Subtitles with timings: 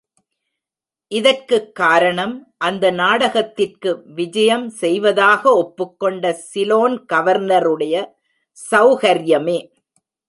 [1.07, 2.53] இதற்குக் காரணம்,
[2.57, 8.05] அந்த நாடகத்திற்கு விஜயம் செய்வதாக ஒப்புக்கொண்ட சிலோன் கவர்னருடைய
[8.75, 9.71] சௌகர்யமே.